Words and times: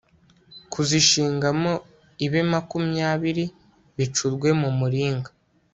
kuzishingamo 0.71 1.73
ibe 2.25 2.41
makumyabiri 2.51 3.45
bicurwe 3.97 4.49
mu 4.61 4.69
miringa 4.79 5.29